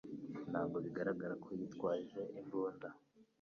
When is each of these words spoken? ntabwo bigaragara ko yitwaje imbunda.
ntabwo 0.51 0.77
bigaragara 0.85 1.33
ko 1.43 1.49
yitwaje 1.59 2.21
imbunda. 2.39 2.87